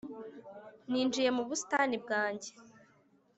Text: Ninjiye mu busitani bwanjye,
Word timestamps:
Ninjiye 0.91 1.29
mu 1.37 1.43
busitani 1.47 1.95
bwanjye, 2.03 2.49